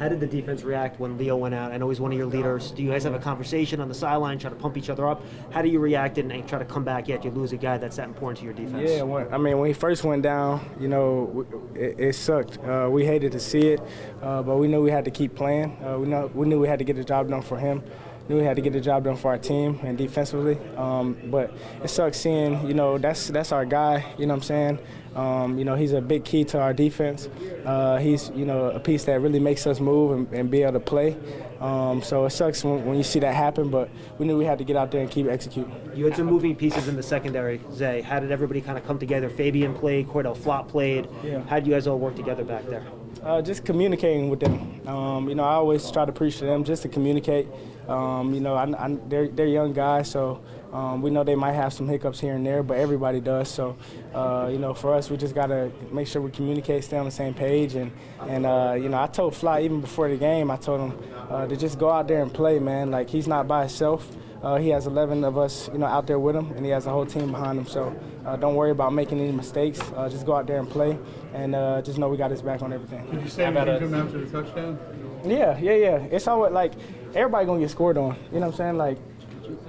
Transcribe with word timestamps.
How 0.00 0.08
did 0.08 0.18
the 0.18 0.26
defense 0.26 0.62
react 0.62 0.98
when 0.98 1.18
Leo 1.18 1.36
went 1.36 1.54
out? 1.54 1.72
I 1.72 1.76
know 1.76 1.90
he's 1.90 2.00
one 2.00 2.10
of 2.10 2.16
your 2.16 2.26
leaders. 2.26 2.70
Do 2.70 2.82
you 2.82 2.90
guys 2.90 3.04
have 3.04 3.12
a 3.12 3.18
conversation 3.18 3.82
on 3.82 3.88
the 3.88 3.94
sideline, 3.94 4.38
try 4.38 4.48
to 4.48 4.56
pump 4.56 4.78
each 4.78 4.88
other 4.88 5.06
up? 5.06 5.22
How 5.50 5.60
do 5.60 5.68
you 5.68 5.78
react 5.78 6.16
and, 6.16 6.32
and 6.32 6.48
try 6.48 6.58
to 6.58 6.64
come 6.64 6.84
back 6.84 7.06
yet 7.06 7.22
you 7.22 7.30
lose 7.30 7.52
a 7.52 7.58
guy 7.58 7.76
that's 7.76 7.96
that 7.96 8.08
important 8.08 8.38
to 8.38 8.44
your 8.46 8.54
defense? 8.54 8.90
Yeah, 8.90 9.02
when, 9.02 9.30
I 9.30 9.36
mean, 9.36 9.58
when 9.58 9.68
he 9.68 9.74
first 9.74 10.02
went 10.02 10.22
down, 10.22 10.64
you 10.80 10.88
know, 10.88 11.46
it, 11.74 12.00
it 12.00 12.14
sucked. 12.14 12.56
Uh, 12.64 12.88
we 12.90 13.04
hated 13.04 13.30
to 13.32 13.40
see 13.40 13.72
it, 13.72 13.80
uh, 14.22 14.42
but 14.42 14.56
we 14.56 14.68
knew 14.68 14.80
we 14.80 14.90
had 14.90 15.04
to 15.04 15.10
keep 15.10 15.34
playing. 15.34 15.76
Uh, 15.84 15.98
we, 15.98 16.06
know, 16.06 16.30
we 16.32 16.48
knew 16.48 16.58
we 16.58 16.66
had 16.66 16.78
to 16.78 16.84
get 16.86 16.96
the 16.96 17.04
job 17.04 17.28
done 17.28 17.42
for 17.42 17.58
him 17.58 17.82
knew 18.30 18.38
we 18.38 18.44
had 18.44 18.56
to 18.56 18.62
get 18.62 18.72
the 18.72 18.80
job 18.80 19.04
done 19.04 19.16
for 19.16 19.32
our 19.32 19.38
team 19.38 19.78
and 19.82 19.98
defensively. 19.98 20.56
Um, 20.76 21.18
but 21.26 21.52
it 21.82 21.88
sucks 21.88 22.18
seeing, 22.18 22.66
you 22.66 22.74
know, 22.74 22.96
that's 22.96 23.28
that's 23.28 23.52
our 23.52 23.66
guy. 23.66 24.06
You 24.16 24.26
know 24.26 24.34
what 24.34 24.38
I'm 24.38 24.42
saying? 24.42 24.78
Um, 25.16 25.58
you 25.58 25.64
know, 25.64 25.74
he's 25.74 25.92
a 25.92 26.00
big 26.00 26.24
key 26.24 26.44
to 26.44 26.60
our 26.60 26.72
defense. 26.72 27.28
Uh, 27.66 27.98
he's, 27.98 28.30
you 28.30 28.46
know, 28.46 28.70
a 28.70 28.78
piece 28.78 29.04
that 29.04 29.20
really 29.20 29.40
makes 29.40 29.66
us 29.66 29.80
move 29.80 30.12
and, 30.12 30.32
and 30.32 30.50
be 30.50 30.62
able 30.62 30.74
to 30.74 30.80
play. 30.80 31.16
Um, 31.60 32.00
so 32.00 32.24
it 32.26 32.30
sucks 32.30 32.62
when, 32.62 32.84
when, 32.86 32.96
you 32.96 33.02
see 33.02 33.18
that 33.18 33.34
happen, 33.34 33.70
but 33.70 33.90
we 34.18 34.26
knew 34.26 34.38
we 34.38 34.44
had 34.44 34.58
to 34.58 34.64
get 34.64 34.76
out 34.76 34.92
there 34.92 35.00
and 35.00 35.10
keep 35.10 35.26
executing. 35.26 35.74
You 35.94 36.04
had 36.04 36.14
some 36.14 36.26
moving 36.26 36.54
pieces 36.54 36.86
in 36.86 36.94
the 36.94 37.02
secondary, 37.02 37.60
Zay. 37.72 38.00
How 38.02 38.20
did 38.20 38.30
everybody 38.30 38.60
kind 38.60 38.78
of 38.78 38.86
come 38.86 39.00
together? 39.00 39.28
Fabian 39.28 39.74
played, 39.74 40.08
Cor'Dale 40.08 40.36
Flott 40.36 40.68
played. 40.68 41.08
Yeah. 41.24 41.42
How 41.48 41.56
did 41.56 41.66
you 41.66 41.74
guys 41.74 41.88
all 41.88 41.98
work 41.98 42.14
together 42.14 42.44
back 42.44 42.64
there? 42.66 42.86
Uh, 43.22 43.42
just 43.42 43.64
communicating 43.64 44.30
with 44.30 44.40
them. 44.40 44.80
Um, 44.88 45.28
you 45.28 45.34
know, 45.34 45.44
I 45.44 45.52
always 45.52 45.90
try 45.90 46.04
to 46.06 46.12
preach 46.12 46.38
to 46.38 46.46
them 46.46 46.64
just 46.64 46.82
to 46.82 46.88
communicate. 46.88 47.48
Um, 47.86 48.32
you 48.32 48.40
know, 48.40 48.54
I, 48.54 48.64
I, 48.64 48.96
they're, 49.08 49.28
they're 49.28 49.46
young 49.46 49.72
guys, 49.72 50.10
so 50.10 50.40
um, 50.72 51.02
we 51.02 51.10
know 51.10 51.24
they 51.24 51.34
might 51.34 51.52
have 51.52 51.72
some 51.72 51.88
hiccups 51.88 52.20
here 52.20 52.34
and 52.34 52.46
there, 52.46 52.62
but 52.62 52.78
everybody 52.78 53.20
does. 53.20 53.48
So, 53.48 53.76
uh, 54.14 54.48
you 54.50 54.58
know, 54.58 54.72
for 54.72 54.94
us, 54.94 55.10
we 55.10 55.16
just 55.16 55.34
got 55.34 55.46
to 55.46 55.70
make 55.90 56.06
sure 56.06 56.22
we 56.22 56.30
communicate, 56.30 56.84
stay 56.84 56.96
on 56.96 57.04
the 57.04 57.10
same 57.10 57.34
page. 57.34 57.74
And, 57.74 57.90
and 58.28 58.46
uh, 58.46 58.76
you 58.80 58.88
know, 58.88 59.00
I 59.00 59.08
told 59.08 59.34
Fly 59.34 59.62
even 59.62 59.80
before 59.80 60.08
the 60.08 60.16
game, 60.16 60.50
I 60.50 60.56
told 60.56 60.92
him 60.92 60.98
uh, 61.28 61.46
to 61.46 61.56
just 61.56 61.78
go 61.78 61.90
out 61.90 62.06
there 62.06 62.22
and 62.22 62.32
play, 62.32 62.58
man. 62.58 62.90
Like, 62.90 63.10
he's 63.10 63.26
not 63.26 63.48
by 63.48 63.60
himself. 63.60 64.08
Uh, 64.42 64.56
he 64.56 64.70
has 64.70 64.86
11 64.86 65.22
of 65.22 65.36
us, 65.36 65.68
you 65.70 65.78
know, 65.78 65.86
out 65.86 66.06
there 66.06 66.18
with 66.18 66.34
him, 66.34 66.50
and 66.52 66.64
he 66.64 66.70
has 66.70 66.86
a 66.86 66.90
whole 66.90 67.04
team 67.04 67.30
behind 67.30 67.58
him. 67.58 67.66
So 67.66 67.94
uh, 68.24 68.36
don't 68.36 68.54
worry 68.54 68.70
about 68.70 68.94
making 68.94 69.20
any 69.20 69.32
mistakes. 69.32 69.80
Uh, 69.94 70.08
just 70.08 70.24
go 70.24 70.34
out 70.34 70.46
there 70.46 70.58
and 70.58 70.70
play, 70.70 70.98
and 71.34 71.52
just 71.84 71.98
know 71.98 72.08
we 72.08 72.16
got 72.16 72.30
his 72.30 72.40
back 72.40 72.62
on 72.62 72.72
everything. 72.72 73.04
Did 73.10 73.22
you 73.22 73.28
say 73.28 73.44
anything 73.44 73.66
to 73.66 73.86
him 73.86 73.94
after 73.94 74.24
the 74.24 74.42
touchdown? 74.42 74.78
Yeah, 75.26 75.58
yeah, 75.58 75.74
yeah. 75.74 75.96
It's 76.10 76.26
always 76.26 76.52
like 76.52 76.72
everybody 77.14 77.44
gonna 77.44 77.60
get 77.60 77.70
scored 77.70 77.98
on. 77.98 78.16
You 78.32 78.40
know 78.40 78.46
what 78.46 78.52
I'm 78.52 78.56
saying? 78.56 78.78
Like 78.78 78.96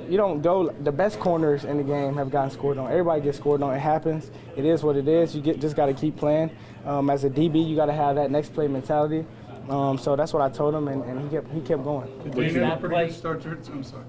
you 0.09 0.17
don't 0.17 0.41
go. 0.41 0.69
The 0.69 0.91
best 0.91 1.19
corners 1.19 1.63
in 1.63 1.77
the 1.77 1.83
game 1.83 2.15
have 2.15 2.29
gotten 2.29 2.51
scored 2.51 2.77
on. 2.77 2.89
Everybody 2.89 3.21
gets 3.21 3.37
scored 3.37 3.61
on. 3.63 3.73
It 3.73 3.79
happens. 3.79 4.31
It 4.55 4.65
is 4.65 4.83
what 4.83 4.95
it 4.95 5.07
is. 5.07 5.35
You 5.35 5.41
get 5.41 5.59
just 5.59 5.75
got 5.75 5.87
to 5.87 5.93
keep 5.93 6.17
playing. 6.17 6.51
Um, 6.85 7.09
as 7.09 7.23
a 7.23 7.29
DB, 7.29 7.67
you 7.67 7.75
got 7.75 7.85
to 7.85 7.93
have 7.93 8.15
that 8.15 8.31
next 8.31 8.53
play 8.53 8.67
mentality. 8.67 9.25
Um, 9.69 9.97
so 9.97 10.15
that's 10.15 10.33
what 10.33 10.41
I 10.41 10.49
told 10.49 10.73
him, 10.73 10.87
and, 10.87 11.03
and 11.03 11.21
he 11.21 11.29
kept 11.29 11.51
he 11.51 11.61
kept 11.61 11.83
going. 11.83 12.09
Did 12.23 12.53
you 12.53 12.61
have 12.61 12.83
a 12.83 12.87
pretty 12.87 13.07
good 13.07 13.15
start 13.15 13.41
to 13.43 13.49
I'm 13.49 13.83
sorry. 13.83 14.03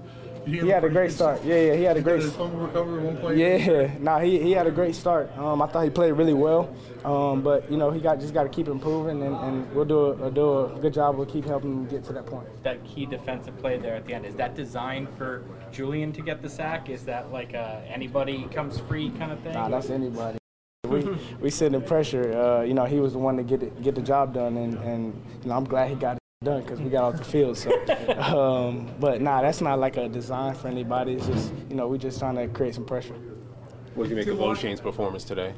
He, 0.45 0.59
he 0.59 0.67
had 0.67 0.83
a 0.83 0.89
great 0.89 1.11
start. 1.11 1.43
Yeah, 1.43 1.59
yeah, 1.59 1.75
he 1.75 1.83
had 1.83 1.97
a 1.97 2.01
great. 2.01 2.21
Did 2.21 2.33
fumble 2.33 2.59
recovery 2.59 3.03
one 3.03 3.17
play. 3.17 3.35
Yeah, 3.37 3.91
nah, 3.99 4.19
he, 4.19 4.39
he 4.39 4.51
had 4.51 4.67
a 4.67 4.71
great 4.71 4.95
start. 4.95 5.35
Um, 5.37 5.61
I 5.61 5.67
thought 5.67 5.83
he 5.83 5.89
played 5.89 6.11
really 6.11 6.33
well, 6.33 6.73
um, 7.05 7.41
but 7.41 7.69
you 7.71 7.77
know 7.77 7.91
he 7.91 7.99
got 7.99 8.19
just 8.19 8.33
got 8.33 8.43
to 8.43 8.49
keep 8.49 8.67
improving, 8.67 9.21
and, 9.23 9.35
and 9.35 9.73
we'll 9.73 9.85
do 9.85 10.11
a, 10.23 10.31
do 10.31 10.65
a 10.65 10.79
good 10.79 10.93
job. 10.93 11.17
We'll 11.17 11.25
keep 11.25 11.45
helping 11.45 11.71
him 11.71 11.85
get 11.87 12.03
to 12.05 12.13
that 12.13 12.25
point. 12.25 12.47
That 12.63 12.83
key 12.83 13.05
defensive 13.05 13.57
play 13.57 13.77
there 13.77 13.95
at 13.95 14.05
the 14.05 14.13
end 14.13 14.25
is 14.25 14.35
that 14.35 14.55
designed 14.55 15.09
for 15.17 15.43
Julian 15.71 16.11
to 16.13 16.21
get 16.21 16.41
the 16.41 16.49
sack? 16.49 16.89
Is 16.89 17.03
that 17.05 17.31
like 17.31 17.53
a 17.53 17.83
anybody 17.87 18.43
comes 18.53 18.79
free 18.79 19.11
kind 19.11 19.31
of 19.31 19.39
thing? 19.41 19.53
Nah, 19.53 19.69
that's 19.69 19.89
anybody. 19.89 20.37
we 20.87 21.17
we 21.39 21.49
sitting 21.49 21.75
in 21.75 21.81
pressure. 21.85 22.37
Uh, 22.37 22.61
you 22.63 22.73
know, 22.73 22.85
he 22.85 22.99
was 22.99 23.13
the 23.13 23.19
one 23.19 23.37
to 23.37 23.43
get 23.43 23.63
it, 23.63 23.81
get 23.81 23.95
the 23.95 24.01
job 24.01 24.33
done, 24.33 24.57
and, 24.57 24.73
and 24.79 25.25
you 25.41 25.49
know, 25.49 25.55
I'm 25.55 25.65
glad 25.65 25.89
he 25.89 25.95
got 25.95 26.17
it 26.17 26.22
done 26.43 26.61
because 26.61 26.79
we 26.79 26.89
got 26.89 27.03
off 27.03 27.17
the 27.17 27.23
field. 27.23 27.57
So, 27.57 27.71
um, 28.17 28.89
but 28.99 29.21
nah, 29.21 29.41
that's 29.41 29.61
not 29.61 29.79
like 29.79 29.97
a 29.97 30.07
design 30.09 30.53
for 30.55 30.67
anybody. 30.67 31.13
It's 31.13 31.27
just 31.27 31.53
you 31.69 31.75
know 31.75 31.87
we're 31.87 31.97
just 31.97 32.19
trying 32.19 32.35
to 32.35 32.47
create 32.47 32.75
some 32.75 32.85
pressure. 32.85 33.15
What 33.95 34.05
do 34.05 34.09
you 34.09 34.15
make 34.15 34.27
of 34.27 34.37
Oshane's 34.37 34.81
performance 34.81 35.23
today? 35.23 35.53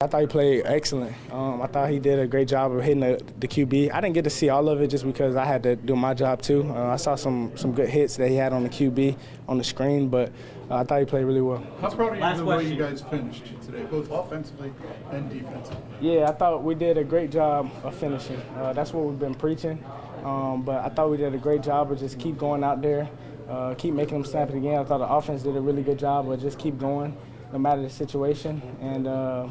I 0.00 0.06
thought 0.06 0.20
he 0.20 0.26
played 0.28 0.62
excellent. 0.64 1.12
Um, 1.32 1.60
I 1.60 1.66
thought 1.66 1.90
he 1.90 1.98
did 1.98 2.20
a 2.20 2.26
great 2.28 2.46
job 2.46 2.70
of 2.70 2.84
hitting 2.84 3.00
the, 3.00 3.20
the, 3.40 3.48
QB. 3.48 3.92
I 3.92 4.00
didn't 4.00 4.14
get 4.14 4.22
to 4.22 4.30
see 4.30 4.48
all 4.48 4.68
of 4.68 4.80
it 4.80 4.86
just 4.86 5.04
because 5.04 5.34
I 5.34 5.44
had 5.44 5.64
to 5.64 5.74
do 5.74 5.96
my 5.96 6.14
job 6.14 6.40
too. 6.40 6.72
Uh, 6.72 6.90
I 6.90 6.94
saw 6.94 7.16
some 7.16 7.50
some 7.56 7.72
good 7.72 7.88
hits 7.88 8.16
that 8.18 8.28
he 8.28 8.36
had 8.36 8.52
on 8.52 8.62
the 8.62 8.68
QB 8.68 9.16
on 9.48 9.58
the 9.58 9.64
screen, 9.64 10.08
but 10.08 10.30
uh, 10.70 10.76
I 10.76 10.84
thought 10.84 11.00
he 11.00 11.04
played 11.04 11.24
really 11.24 11.40
well. 11.40 11.66
How 11.80 11.90
proud 11.90 12.12
are 12.12 12.16
you 12.16 12.22
of 12.22 12.38
the 12.38 12.44
way 12.44 12.64
you 12.68 12.76
guys 12.76 13.02
finished 13.10 13.42
today, 13.66 13.82
both 13.90 14.08
offensively 14.12 14.72
and 15.10 15.28
defensively? 15.28 15.82
Yeah, 16.00 16.28
I 16.28 16.32
thought 16.32 16.62
we 16.62 16.76
did 16.76 16.96
a 16.96 17.02
great 17.02 17.32
job 17.32 17.68
of 17.82 17.92
finishing. 17.96 18.40
Uh, 18.56 18.72
that's 18.72 18.92
what 18.92 19.04
we've 19.04 19.18
been 19.18 19.34
preaching. 19.34 19.84
Um, 20.22 20.62
but 20.62 20.84
I 20.84 20.90
thought 20.90 21.10
we 21.10 21.16
did 21.16 21.34
a 21.34 21.38
great 21.38 21.64
job 21.64 21.90
of 21.90 21.98
just 21.98 22.20
keep 22.20 22.38
going 22.38 22.62
out 22.62 22.82
there, 22.82 23.10
uh, 23.48 23.74
keep 23.74 23.94
making 23.94 24.14
them 24.14 24.24
snap 24.24 24.50
it 24.50 24.54
again. 24.58 24.78
I 24.78 24.84
thought 24.84 24.98
the 24.98 25.08
offense 25.08 25.42
did 25.42 25.56
a 25.56 25.60
really 25.60 25.82
good 25.82 25.98
job 25.98 26.30
of 26.30 26.40
just 26.40 26.56
keep 26.56 26.78
going, 26.78 27.16
no 27.52 27.58
matter 27.58 27.82
the 27.82 27.90
situation, 27.90 28.62
and 28.80 29.08
uh, 29.08 29.48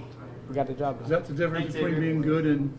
we 0.47 0.55
got 0.55 0.67
the 0.67 0.73
job. 0.73 1.01
Is 1.01 1.09
that 1.09 1.25
the 1.25 1.33
difference 1.33 1.73
between 1.73 1.99
being 1.99 2.21
good 2.21 2.45
and 2.45 2.77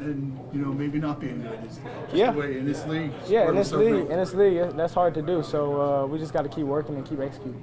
and 0.00 0.38
you 0.52 0.60
know 0.60 0.72
maybe 0.72 0.98
not 0.98 1.20
being 1.20 1.42
good? 1.42 1.64
Is 1.64 1.80
yeah. 2.12 2.32
in 2.32 2.66
this 2.66 2.84
league. 2.86 3.12
Yeah, 3.26 3.48
in 3.48 3.56
this 3.56 3.72
league, 3.72 4.10
in 4.10 4.16
this 4.18 4.34
league, 4.34 4.76
that's 4.76 4.94
hard 4.94 5.14
to 5.14 5.22
do. 5.22 5.42
So 5.42 5.80
uh, 5.80 6.06
we 6.06 6.18
just 6.18 6.32
got 6.32 6.42
to 6.42 6.48
keep 6.48 6.66
working 6.66 6.96
and 6.96 7.06
keep 7.06 7.20
executing. 7.20 7.62